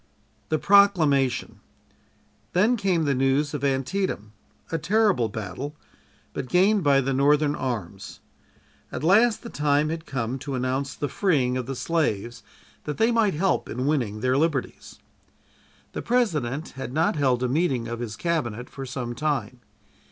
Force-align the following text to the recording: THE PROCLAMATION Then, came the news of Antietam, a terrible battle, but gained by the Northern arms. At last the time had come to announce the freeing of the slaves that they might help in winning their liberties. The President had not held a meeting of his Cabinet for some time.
THE 0.49 0.57
PROCLAMATION 0.57 1.59
Then, 2.53 2.75
came 2.75 3.03
the 3.05 3.13
news 3.13 3.53
of 3.53 3.63
Antietam, 3.63 4.33
a 4.71 4.79
terrible 4.79 5.29
battle, 5.29 5.75
but 6.33 6.49
gained 6.49 6.83
by 6.83 7.01
the 7.01 7.13
Northern 7.13 7.53
arms. 7.53 8.19
At 8.91 9.03
last 9.03 9.43
the 9.43 9.49
time 9.51 9.89
had 9.89 10.07
come 10.07 10.39
to 10.39 10.55
announce 10.55 10.95
the 10.95 11.07
freeing 11.07 11.55
of 11.55 11.67
the 11.67 11.75
slaves 11.75 12.41
that 12.85 12.97
they 12.97 13.11
might 13.11 13.35
help 13.35 13.69
in 13.69 13.85
winning 13.85 14.21
their 14.21 14.39
liberties. 14.39 14.97
The 15.93 16.01
President 16.01 16.69
had 16.69 16.91
not 16.93 17.15
held 17.15 17.43
a 17.43 17.47
meeting 17.47 17.87
of 17.87 17.99
his 17.99 18.15
Cabinet 18.15 18.71
for 18.71 18.87
some 18.87 19.13
time. 19.13 19.59